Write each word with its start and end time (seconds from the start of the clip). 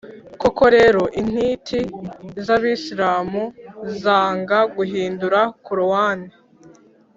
koko 0.41 0.63
rero, 0.75 1.01
intiti 1.19 1.79
z’abisilamu 2.45 3.43
zanga 4.01 4.59
guhindura 4.75 5.39
korowani. 5.65 6.29